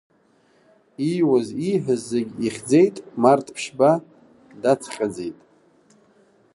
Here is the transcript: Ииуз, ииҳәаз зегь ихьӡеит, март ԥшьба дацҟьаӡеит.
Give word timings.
Ииуз, 1.09 1.47
ииҳәаз 1.67 2.01
зегь 2.11 2.33
ихьӡеит, 2.47 2.95
март 3.21 3.45
ԥшьба 3.55 3.91
дацҟьаӡеит. 4.61 5.37